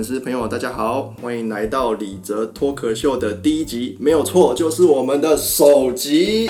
[0.00, 6.48] 粉丝朋友，大家好，欢迎来到李泽脱壳秀的第一集，没有错，就是我们的首集。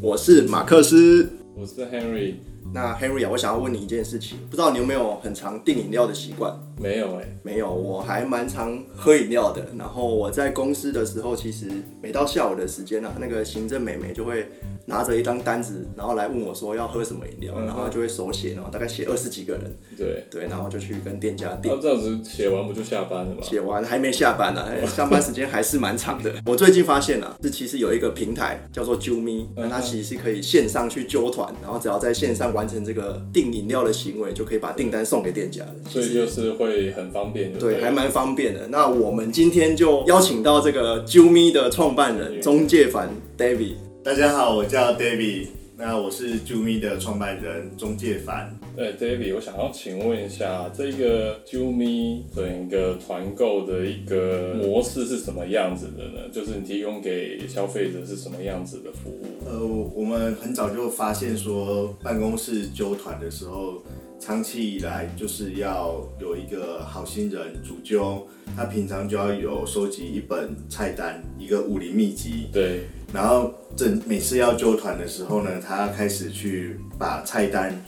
[0.00, 2.34] 我是马克思，我是 Henry。
[2.72, 6.56] 那 Henry 啊，我想要问你一件事情，不知道你有没有很常订饮料的习惯？
[6.80, 9.66] 没有哎、没有，我还蛮常喝饮料的。
[9.78, 11.66] 然后我在公司的时候，其实
[12.02, 14.46] 每到下午的时间啊，那个行政美眉就会
[14.84, 21.80] 拿着一张单子，然后来问我说要喝什么饮料，嗯然后就会手写，然后大概写二十几个人，对，对，然后就去跟店家订那。
[21.80, 23.40] 这样子写完不就下班了吗？
[23.42, 26.32] 写完还没下班呢、哎上班时间还是蛮长的。
[26.46, 35.74] 我最近发现啊，是其实有一个平台叫做啾咪，那它其实是可以线上去揪团，然后只要在线上完成这个订饮料的行为，就可以把订单送给店家的。
[35.88, 38.66] 所以就是会很方便就对，了还蛮方便的。
[38.68, 43.74] 那我们今天就邀请到这个啾咪的创办人中介凡 David。
[44.04, 48.56] 大家好，我叫 David，那我是 Jumi 的创办人中介凡。
[48.76, 56.28] 对，David，我想要请问一下，这个 Jumi 整个团购的一个模式是什么样子的呢？
[56.30, 59.24] 就是你提供给消费者是什么样子的服务？
[59.44, 63.82] 呃，我们很早就发现说，办公室揪团的时候，
[64.18, 77.80] 长期以来就是要有一个好心人主揪，他平常就要有收集一本菜单，一个武林秘籍，对，然后这每次要揪团的时候呢，他开始去把菜单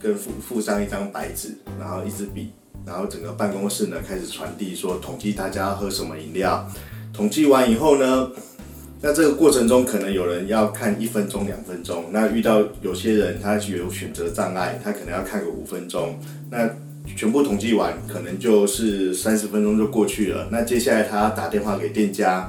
[0.00, 2.52] 跟附附上一张白纸，然后一支笔，
[2.86, 6.66] 然后整个办公室呢开始传递说统计大家要喝什么饮料。
[7.12, 8.30] 统计完以后呢，
[9.04, 16.16] 那这个过程中可能有人要看一分钟、两分钟，那遇到有些人他有选择障碍，他可能要看个五分钟。
[16.48, 16.70] 那
[17.16, 20.48] 全部统计完，可能就是三十分钟就过去了。
[20.52, 22.48] 那接下来他打电话给店家，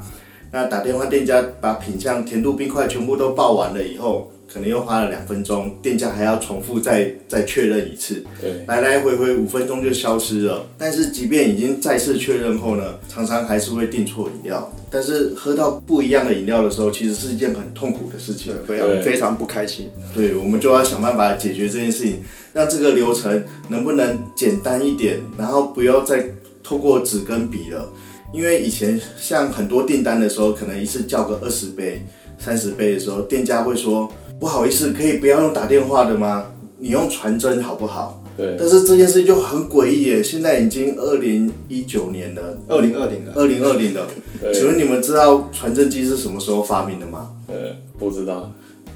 [0.52, 10.64] 那打电话店家把品相、甜度、冰块全部都报完了以后，可能又花了两分钟，店家还要重复再再确认一次，对，来来回回五分钟就消失了。
[10.78, 14.72] 但是即便已经再次确认后呢，常常还是会订错饮料。
[14.92, 18.78] 但是喝到不一样的饮料的时候，其实是一件很痛苦的事情对，。
[18.78, 19.90] 非常非常不开心。
[20.14, 22.18] 对，我们就要想办法解决这件事情，
[22.54, 26.24] 让这个流程能不能简单一点，然后不要再
[26.62, 27.92] 透过纸跟笔了。
[28.32, 32.06] 因为以前像很多订单的时候，可能一次叫个二十杯、
[32.38, 34.12] 三十杯的时候，店家会说
[34.44, 36.48] 不好意思，可以不要用打电话的吗？
[36.78, 38.22] 你用传真好不好？
[38.36, 44.06] 对，但是这件事情就很诡异耶，现在已经二零一九年了，二零二零了，二零二零了。
[44.42, 47.30] 对请问你们知道传真机是什么时候发明的吗？
[47.48, 47.56] 呃，
[47.98, 48.52] 不知道，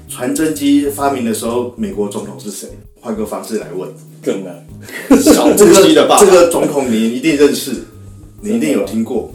[0.06, 2.68] 传真机发明的时候，美国总统是谁？
[3.00, 3.88] 换个方式来问，
[4.22, 4.66] 更难。
[5.18, 7.72] 小布希的爸爸这个总统你一定认识，
[8.42, 9.32] 你一定有听过。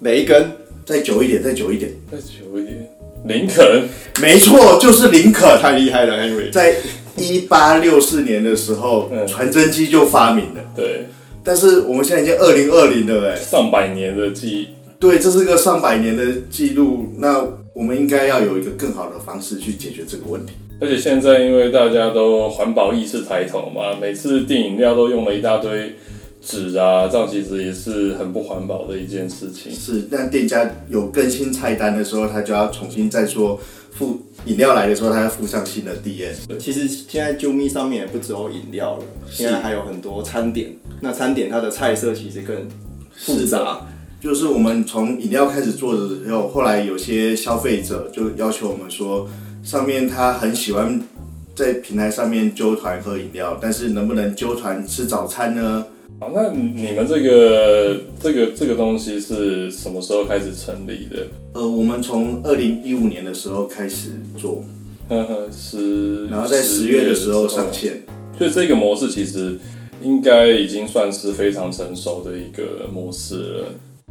[0.00, 0.46] 雷根，
[0.84, 2.83] 再久一点，再久一点，再久一点，
[3.24, 3.88] 林肯，
[4.20, 5.48] 没错，就是林肯。
[5.60, 6.50] 太厉害了，Henry。
[6.52, 6.76] 在
[7.16, 10.60] 一八六四年的时候，嗯传真机就发明了。
[10.76, 11.06] 对，
[11.42, 14.68] 但是我们现在已经二零二零了，哎，上百年的记忆。
[14.98, 17.12] 对，这是个上百年的记录。
[17.18, 17.42] 那
[17.72, 20.52] 我们应该要有一个更好的方式去解决这个问题。
[20.80, 25.94] 而且现在因为大家都环保意识抬头嘛，每次订饮料都用了一大堆
[26.44, 29.72] 纸啊，这样其实也是很不环保的一件事情。
[29.72, 33.58] 是，那店家有更新菜单的时候，他就要重新再说
[33.92, 36.58] 附饮料来的时候，他要附上新的 DS。
[36.58, 40.70] 其实现在啾咪上面也不只有饮料了，现在还有很多餐点。
[41.00, 42.68] 那餐点它的菜色其实更
[43.14, 43.80] 复杂。
[44.20, 49.28] 就是我们从饮料开始做的时候，后来有些消费者就要求我们说，
[49.62, 51.00] 上面他很喜欢
[51.54, 55.86] 在平台上面揪团喝饮料，但是能不能揪团吃早餐呢？
[56.20, 61.26] 好，那你们这个这个这个东西是什么时候开始成立的？
[61.54, 64.62] 呃，我们从二零一五年的时候开始做，
[65.08, 68.00] 呵呵，是，然后在十月的时候上线。
[68.38, 69.58] 所以这个模式其实
[70.02, 73.66] 应该已经算是非常成熟的一个模式了。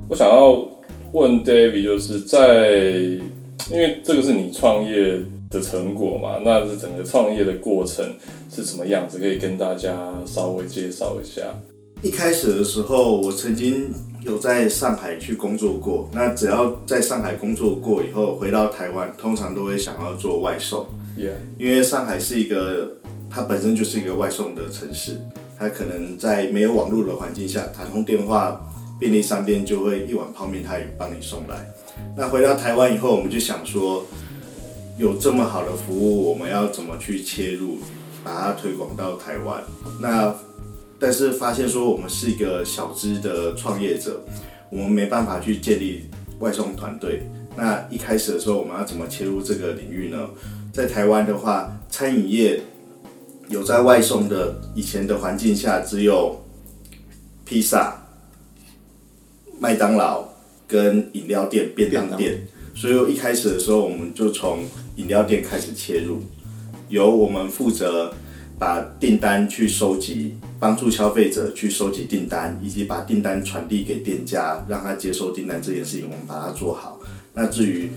[0.10, 0.68] 我想要
[1.14, 2.80] 问 David，就是在
[3.72, 8.06] 因为这个是你创业的成果嘛，那是整个创业的过程
[8.54, 9.18] 是什么样子？
[9.20, 11.42] 可以跟大家稍微介绍一下。
[12.04, 13.90] 一开始的时候，我曾经
[14.24, 16.10] 有在上海去工作过。
[16.12, 20.86] 那只要在上海工作过以后，回到台湾，通常都会想要做外送
[21.18, 22.98] ，Yeah，因为上海是一个
[23.30, 25.18] 它本身就是一个外送的城市，
[25.58, 28.62] 它可能在没有网络的环境下，打通电话，
[29.00, 31.74] 便利商店就会一碗泡面，它也帮你送来。
[32.18, 34.04] 那回到台湾以后，我们就想说，
[34.98, 37.78] 有这么好的服务，我们要怎么去切入，
[38.26, 39.64] 把它推广到台湾？
[40.02, 40.36] 那
[41.04, 44.24] 但是发现说我们是一个小资的创业者，
[44.70, 46.04] 我们没办法去建立
[46.40, 47.24] 外送团队。
[47.58, 50.30] 那一开始的时候，我们要怎么切入这个领域呢？
[50.72, 52.62] 在台湾的话，餐饮业
[53.50, 56.42] 有在外送的以前的环境下，只有
[57.44, 58.02] 披萨、
[59.60, 60.24] 麦当劳
[60.66, 64.64] 跟饮料店、便便当当店，所以一开始的时候，我们就从
[64.96, 66.22] 饮料店开始切入，
[66.88, 68.14] 由我们负责
[68.64, 76.98] 把订单去收集，帮助消费者去收集订单，以及把订单传递给店家，让他接收订单这件事情，我们把它做好。
[77.34, 77.90] 那至于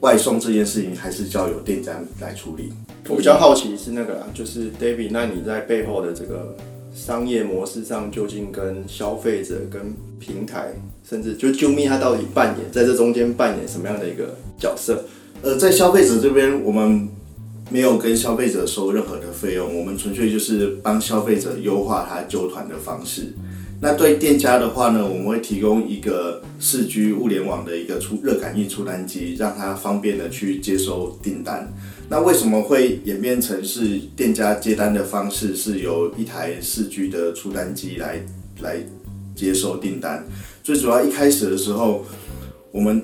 [0.00, 2.72] 外送这件事情，还是交由店家来处理。
[3.08, 6.56] 我比较好奇是那个啦，就是 David，那你在背后的这个
[6.92, 10.74] 商业模式上，究竟跟消费者、跟平台，
[11.08, 15.04] 甚至就 Jumi 他到底扮演在这中间扮演什么样的一个角色？
[15.42, 17.08] 呃，在消费者这边，我们
[17.72, 23.32] 没有跟消费者收任何的费用，我们纯粹就是帮消费者优化他揪团的方式。
[23.80, 31.72] 那对店家的话呢，我们会提供一个四 G 物联网的一个出热感应出单机，让他方便的去接收订单。
[32.08, 38.22] 那为什么会演变成是店家接单的方式是由一台四 G 的出单机来
[38.60, 38.76] 来
[39.34, 40.24] 接收订单？
[40.62, 42.04] 最主要一开始的时候，
[42.70, 43.02] 我们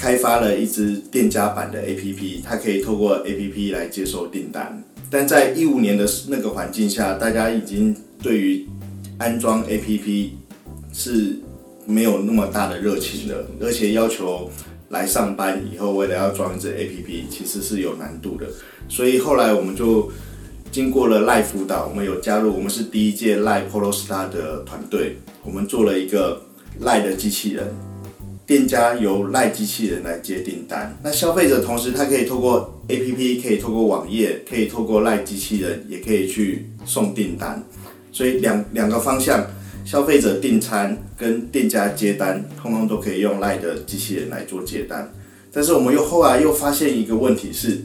[0.00, 4.82] 开发了一支店家版的 APP，它可以透过 APP 来接收订单。
[5.10, 8.66] 但在一五年的那个环境下，大家已经对于
[9.18, 10.30] 安装 APP
[10.90, 11.36] 是
[11.84, 14.50] 没有那么大的热情的，而且要求
[14.88, 18.46] 来上班以后为了要装这 APP，其实是有难度的。
[18.88, 20.10] 所以后来我们就
[20.72, 26.40] 经过了赖辅导，我们有加入，我们是第一届赖 Polo Star 的团队，我们做了一个
[26.78, 27.89] 赖的机器人。
[28.50, 37.62] 店家由赖机器人来接订单，那消费者同时他可以透过 APP，可以透过网页，可以透过赖机器人，也可以去送订单。
[38.10, 39.46] 所以两两个方向，
[39.84, 45.08] 消费者订餐跟店家接单，通通都可以用赖的机器人来做接单。
[45.52, 47.84] 但是我们又后来又发现一个问题是，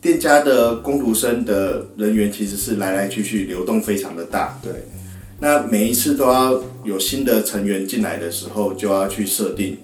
[0.00, 4.58] 店家的工读生的人员其实是来来去去，流动非常的大。
[4.62, 4.72] 对，
[5.40, 9.76] 那每一次都要有新的成员进来的时候，就要去设定。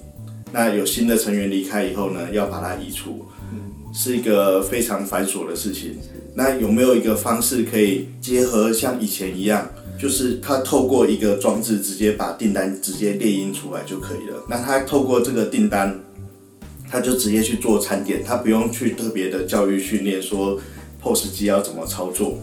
[0.52, 3.26] 那有新的成员离开以后呢，要把它移除，
[3.92, 5.98] 是一个非常繁琐的事情。
[6.34, 9.68] 那有没有一个方式可以结合像以前一样，
[10.00, 14.42] 就是他透过一个装置直接把订单直接列印出来就可以了？
[14.48, 16.00] 那他透过这个订单，
[16.88, 20.58] 他就直接去做餐点，他不用去特别的教育训练说
[21.02, 22.38] POS 机要怎么操作。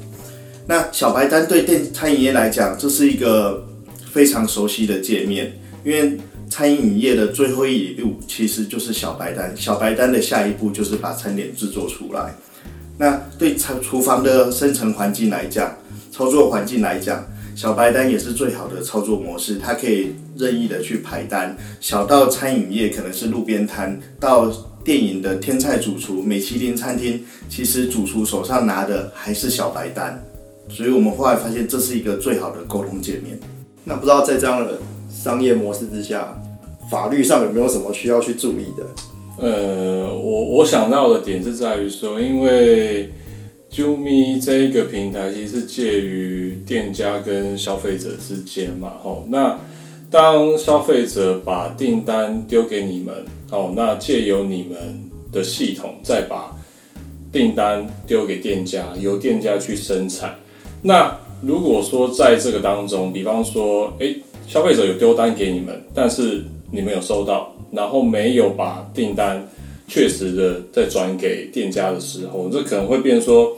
[0.69, 3.66] 那小白单对电餐饮业来讲，这是一个
[4.12, 6.18] 非常熟悉的界面，因为
[6.50, 12.36] 餐饮业的最后一路其实就是小白单，小白单的下一步就是把餐点制作出来。
[12.98, 15.74] 那对餐厨房的生成环境来讲，
[16.12, 17.25] 操作环境来讲，
[17.56, 24.52] 小白单也是最好的操作模式，它可以任意的去排单，小到餐饮业可能是路边摊，到
[24.84, 30.22] 电影的天菜主厨、米其林餐厅，其实主厨手上拿的还是小白单。
[30.69, 33.40] 所以我们后来发现，这是一个最好的沟通界面。
[33.84, 34.80] 那不知道在这样的
[35.10, 36.38] 商业模式之下，
[36.92, 38.86] 法律上有没有什么需要去注意的？
[39.40, 43.10] 呃，我我想到的点是在于说，因为
[43.72, 49.60] Jumi 这一个平台其实是介于店家跟消费者之间嘛，吼，那
[50.10, 53.16] 当消费者把订单丢给你们，
[53.52, 54.78] 哦，那借由你们
[55.31, 56.56] 的系统再把
[57.31, 60.36] 订单丢给店家，由店家去生产。
[60.81, 64.16] 那如果说在这个当中，比方说，诶，
[64.48, 69.46] 消费者有丢单给你们，但是你们有收到，然后没有把订单
[69.88, 73.56] 确实的再转给店家的时候，这可能会变说，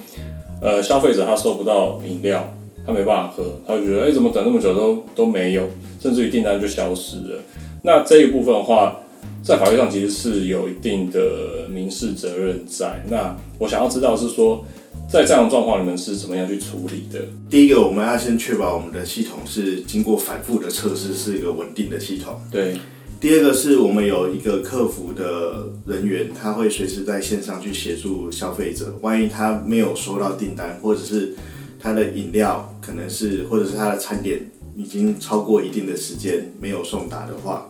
[0.62, 2.52] 呃，消费者他收不到饮料，
[2.86, 5.64] 他没办法喝，他会觉得，哎，怎么等那么久都都没有，
[6.02, 7.40] 甚至于订单就消失了。
[7.82, 9.00] 那这一部分的话，
[9.42, 13.02] 在法律上其实是有一定的民事责任在。
[13.10, 14.64] 那我想要知道是说，
[15.12, 17.20] 在这样的状况，你们是怎么样去处理的？
[17.50, 22.40] 第一个，我们要先确保我们的系统是经过反复的测试，是一个稳定的系统。
[22.52, 22.78] 对，
[23.20, 28.96] 第二个是我们有一个客服的人员，他会随时在线上去协助消费者。
[29.02, 31.34] 万一他没有收到订单，或者是
[31.80, 34.40] 他的饮料可能是，或者是他的餐点
[34.76, 37.69] 已经超过一定的时间没有送达的话，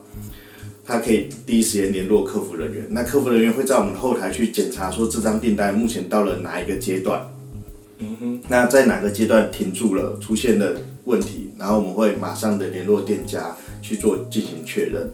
[0.89, 2.84] 他可以第一时间联络客服人员。
[2.89, 7.22] 那客服人员会在我们后台去检查，说这张订单目前到了哪一个阶段。
[8.00, 15.08] 嗯哼，那在哪个阶段停住了，出现了问题，然后我们会马上的联络店家去做进行确认。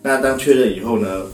[0.00, 1.26] 那当确认以后呢，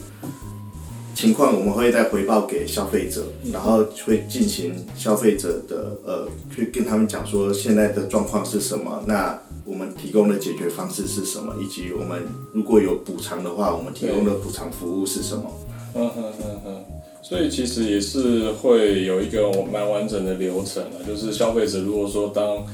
[1.14, 15.44] 情况我们会再回报给消费者，然后会进行消费者的呃，去跟他们讲说现在的状况是什么，那我们提供的解决方式是什么，以及我们如果有补偿的话，我们提供的补偿服务是什么。
[15.94, 16.84] 嗯嗯嗯嗯，
[17.22, 22.66] 所以其实也是会有一个蛮完整的流程啊，就是消费者如果说当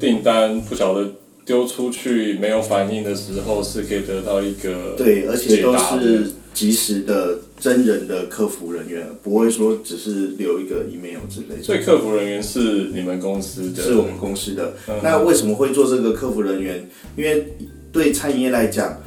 [0.00, 1.06] 订单不晓得
[1.44, 11.62] 丢出去没有反应的时候，是可以得到一个对，而且都是及时的真人的客服人员，不会说只是留一个 email 之类的。
[11.62, 14.74] 所以客服人员是你们公司的，是我们公司的。
[14.88, 16.84] 嗯那为什么会做这个客服人员？
[17.16, 17.46] 因为
[17.92, 19.00] 对餐饮业来讲，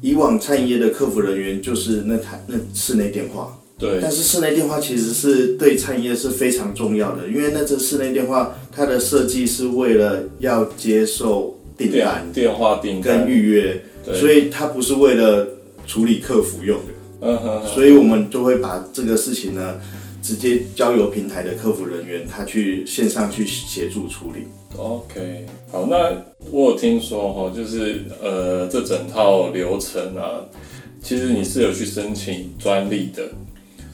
[0.00, 15.48] 以往餐饮业的客服人员就是那台那室内电话，对但是室内电话其实是对餐饮业是非常重要的，因为那这室内电话它的设计是为了要接受订单电电话订单跟预约，对所以它不是为了
[15.88, 16.92] 处理客服用的。
[17.20, 19.80] 嗯哼哼，所以我们就会把这个事情呢，
[20.22, 24.46] 直接交由平台的客服人员他去线上去协助处理。
[24.76, 26.12] OK，好，那
[26.50, 30.40] 我有听说哈，就是呃，这整套流程啊，
[31.02, 33.24] 其实你是有去申请专利的。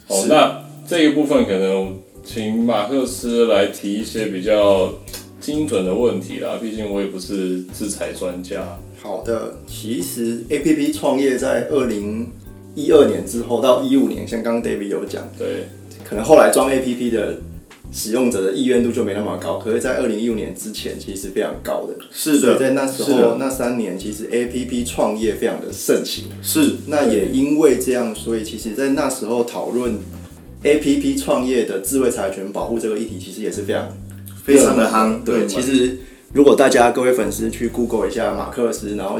[0.08, 4.92] 哦，那这一部分可能请马克思来提一些比较
[5.40, 8.78] 精准的问题啦，毕竟我也不是制裁专家。
[9.02, 12.28] 好的，其实 A P P 创业在二零
[12.76, 15.66] 一二年之后到一五年，像刚刚 David 有讲，对，
[16.04, 17.38] 可能后来装 A P P 的
[17.90, 21.94] 使用者的意愿度就没那么高，可是，在二零一五年之前，其实是非常高的。
[22.12, 26.24] 是的在那时候那三年，其实 A P P 创业非常的盛行。
[26.42, 29.94] 是那也因为这样，所以其实在那时候讨论
[30.64, 33.88] A P P 创业的智慧财产权保护这个议题，其实也是非常
[34.44, 35.24] 非常的夯。
[35.24, 35.96] 对，其实
[36.34, 39.18] 如果大家各位粉丝去 Google 一下马克思，然后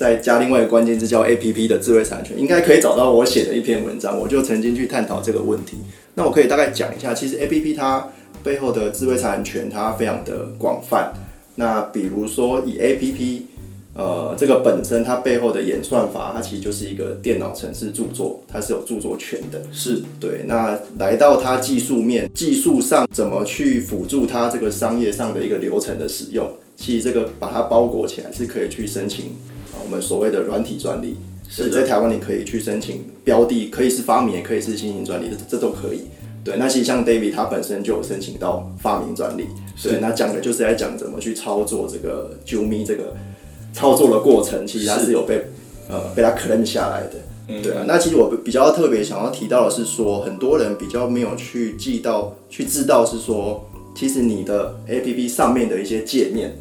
[0.00, 5.76] 再加另外一个关键字叫 A P P 的智慧产权，应该可以找到我写的一篇文章，我就曾经去探讨这个问题。
[6.14, 8.08] 那我可以大概讲一下，其实 A P P 它
[8.42, 11.12] 背后的智慧产权它非常的广泛。
[11.56, 13.46] 那比如说以 A P P
[13.92, 19.60] 呃，这个本身它背后的演算法，它其实就是一个电脑程式著作，它是有著作权的。
[19.70, 29.26] 是对，那来到它技术面，技术上怎么去辅助它这个商业上的一个流程的使用，其实这个把它包裹起来是可以去申请
[29.90, 31.16] 们所谓的软体专利。
[31.72, 36.02] 在台湾你可以去申请标的，可以是发明，也可以是新型专利，这这都可以。
[36.44, 39.46] 对，那其实像 David 他本身就有申请到发明专利，
[39.82, 43.14] 对，那讲的就是在讲怎么去操作这个 Jumi 这个
[43.74, 45.44] 操作的过程，其实它是有被
[45.88, 47.62] 呃被它 claim 下来的。
[47.62, 56.56] 对啊，那其实我比较特别想要提到的是说，很多人比较没有去记到、去知道是说，其实你的 APP 上面的一些界面，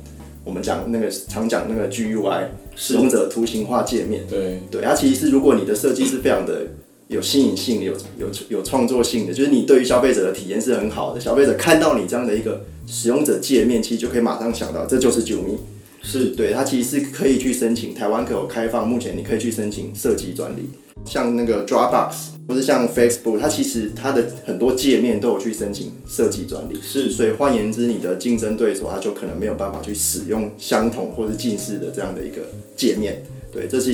[0.50, 6.65] 我们讲那个常讲那个 GUI 使用者图形化界面，对，对，它其实是如果你的设计是非常的
[7.08, 15.56] 有吸引性、有有有创作性的，就是你对于消费者的体验是很好的，消费者看到你这样的一个使用者界面，其实就可以马上想到这就是九米。
[16.01, 20.70] 是对，它其实是可以去申请，台湾可有开放，目前你可以去申请设计专利，
[21.06, 22.13] 像那个 Dropbox
[22.48, 32.41] 或是像 Facebook，它其实它的很多界面都有去申请设计专利，是所以换言之，你的竞争对手他就可能没有办法去使用相同或是近似的这样的一个
[32.75, 33.91] 界面，对，这是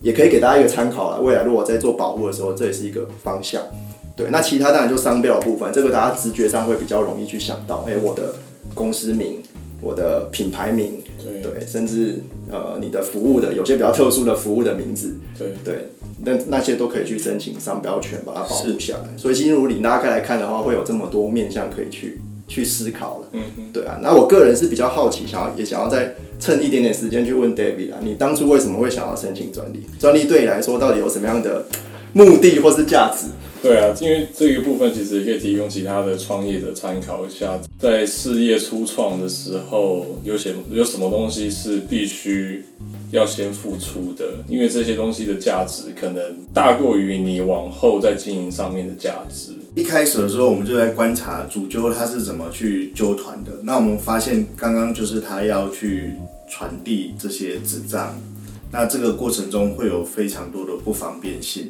[0.00, 1.20] 也可以给大家一个参考了。
[1.20, 3.62] 未来如果在做保护的时候，这也是一个方向。
[4.16, 8.34] 对，那其他当然就商标的部分，这个大家直觉上会比较容易去想到，哎、我的
[8.74, 9.42] 公司名、
[9.80, 15.88] 我的品牌名，对对，甚至呃你的服务的有些比较特殊的服务的名字，对，对，
[16.24, 19.08] 那那些都可以去申请商标权把它保护下来。
[19.16, 23.28] 所以，其实如果你拉开来看的话，会有这么多面向可以去去思考了。
[23.32, 23.98] 嗯对啊。
[24.02, 29.86] 那我个人是比较好奇，想要也想要再趁一点点时间去问 David 啊，你当初为什么会想要申请专利？
[29.98, 31.66] 专利对你来说到底有什么样的
[32.12, 33.26] 目的或是价值？
[33.62, 42.64] 对啊，因为这个部分其实也可以提供其他的创业者参考一下，在事业初创的时候，有些有什么东西是必须
[43.10, 46.22] 要先付出的，因为这些东西的价值可能
[46.54, 49.52] 大过于你往后在经营上面的价值。
[49.74, 53.52] 一开始的时候，我们就在观察主揪他是怎么去揪团的。
[53.62, 56.14] 那我们发现，刚刚就是他要去
[56.48, 58.18] 传递这些纸张，
[58.72, 61.68] 那这个过程中会有非常多的不方便性。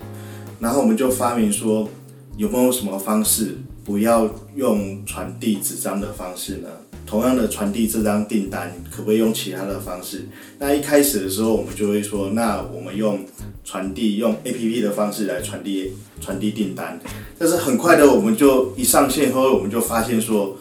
[0.60, 1.88] 然后我们就发明说，
[2.36, 6.68] 有没有什么方式不要用传递纸张的方式呢？
[7.06, 10.28] 同样的传递这张订单，可不可以用其他的方式？
[10.58, 13.18] 那一开始的时候，我们就会说，那我们用
[13.64, 17.00] 传递用 A P P 的方式来传递传递订单。
[17.36, 20.56] 但是很快的，我们就一上线后，我们就发现说，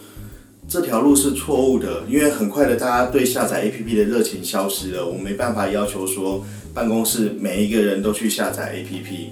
[0.68, 5.06] 这条路是错误的，因为很快的，大家对下载 A P P 的热情消失了。
[5.06, 9.30] 我们没办法要求说办公室每一个人都去下载 A P P，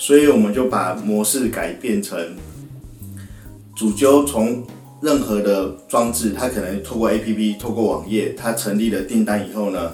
[0.00, 2.18] 所以我们就把模式改变成
[3.76, 4.64] 主揪从
[5.02, 9.92] 任何的装置，它可能透过 A P P、透过网页，它成立了订单以后呢，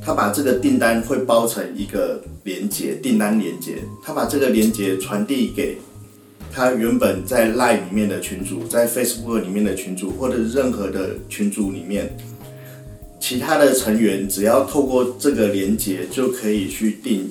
[0.00, 5.76] 它把这个订单会包成一个连接，订单连接，它把这个连接传递给
[6.52, 12.16] 他原本在 Line 里面的群组，在 Facebook 里面的群组，或者任何的群组里面，
[13.18, 17.28] 其他的成员只要透过这个连接就可以去订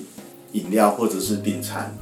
[0.52, 1.94] 饮料或者是订餐。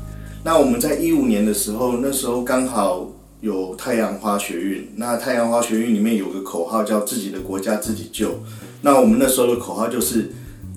[0.44, 3.10] 那我们在一五年的时候，那时候刚好
[3.40, 8.40] 有太阳花学运，那太阳花学运里面有个口号叫“自己的国家自己救”，
[8.82, 10.30] 那我们那时候的口号就是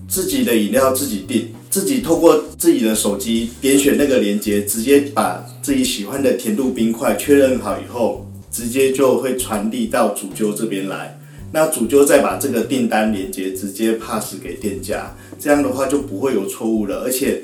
[0.08, 11.20] 自己的饮料自己订，自己透过自己的手机点选那个链接，直接把自己喜欢的甜度冰块确认好以后，直接就会传递到主揪这边来。
[11.52, 17.44] 那主揪再把这个订单链接直接 pass 给店家，这样的话就不会有错误了，而且。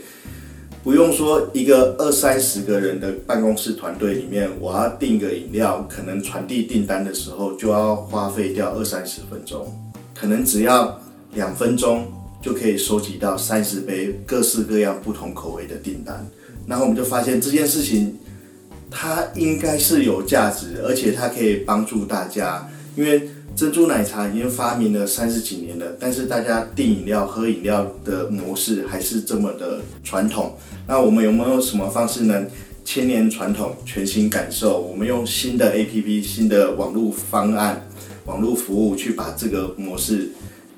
[0.83, 9.65] 不用说，一个二三十个人的办公室团队里面，我要订个饮料，可能传递订单的时候就要花费掉二三十分钟，
[10.13, 10.99] 可能只要
[11.35, 12.05] 两分钟
[12.41, 16.27] 就可以收集到三十杯各式各样不同口味的订单。
[16.67, 18.19] 然后我们就发现这件事情，
[18.91, 23.29] 它应该是有价值，而且它可以帮助大家，因为。
[23.55, 30.57] 珍珠奶茶已经发明了三十几年了，但是大家订饮料、喝饮料的模式还是这么的传统。
[30.87, 32.47] 那我们有没有什么方式能
[32.83, 34.81] 千年传统、全新感受？
[34.81, 37.87] 我们用新的 APP、新的网络方案、
[38.25, 40.29] 网络服务去把这个模式，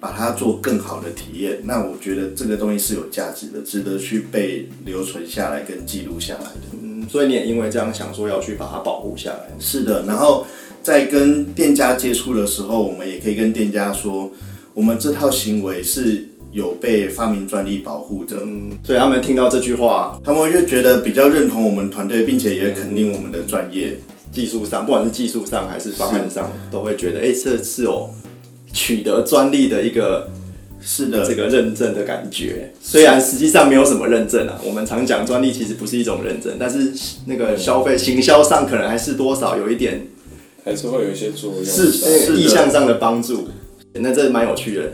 [0.01, 1.60] 把它做更好的体验。
[1.63, 6.77] 那我觉得这个东西是有价值的，值得去被留存下来跟记录下来的。
[6.84, 9.48] 嗯，所以你也因为这样想说要去把它保护下来。
[9.60, 10.46] 是的，然后。
[10.86, 14.32] 在跟店家接触的时候，我们也可以跟店家说，
[14.75, 18.38] 我们这套行为是有被发明专利保护的。
[18.44, 23.98] 嗯，所以他们听到这句话，他们就觉得比较认同我们团队，并且也肯定我们的专业。
[24.32, 28.08] 技术上，不管是技术上还是方案上，都会觉得，哎，这是有
[28.72, 30.30] 取得专利的一个，
[30.80, 32.72] 是的，这个认证的感觉。
[32.80, 36.94] 虽然实际上没有什么认证啊，我们常讲专利其实不是一种认证，但是
[37.25, 40.06] 那个消费行销上可能还是多少有一点。
[40.65, 43.47] 还是会有一些作用，是意向上的帮助，
[43.93, 44.91] 那这蛮有趣的，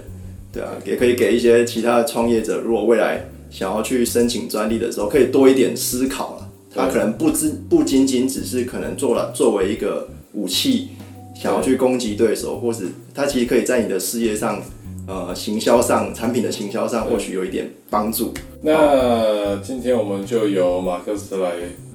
[0.52, 6.50] 对啊，也可以给一些其他的创业者，如果未来想要去申请专利的时候，可以多一点思考了。
[6.76, 10.90] 他可能不知不仅仅只是可能做了作为一个武器，
[11.34, 14.62] 想要去攻击对手，或是他其实可以在你的事业上，
[15.08, 18.34] 呃，行销上、产品的行销上，或许有一点帮助。
[18.62, 21.52] 那今天我们就由马克思来。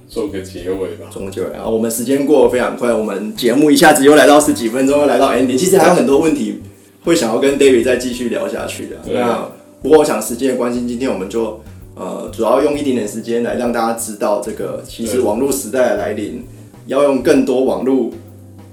[0.08, 1.68] 做个结尾吧，做个结尾啊！
[1.68, 5.56] 我们时间过得非常快，我们节目一下子又来到十几分钟，又来到 ending。
[5.56, 6.60] 其实还有很多问题
[7.04, 8.96] 会想要跟 David 再继续聊下去的。
[9.12, 9.48] 那
[9.82, 11.60] 不过我想时间的关系，今天我们就
[11.94, 16.44] 呃主要用一点点时间来让大家知道，这个其实网络时代的来临，
[16.86, 18.10] 要用更多网络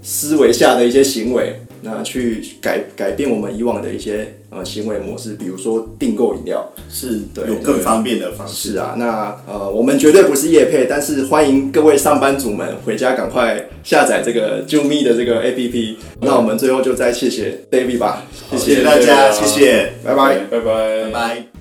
[0.01, 1.59] 思维下的一些行为。
[1.85, 8.95] 那去改改变我们以往的一些呃行为模式，比如说订购饮料，是有更方便的方式啊。
[8.97, 15.95] 那呃，我们绝对不是夜配，但是欢迎各位上班族们回家赶快下载这个救命的这个 APP。
[16.21, 21.52] 那我们最后就再谢谢 David 吧，谢谢大家，谢谢，拜拜，拜拜，拜拜。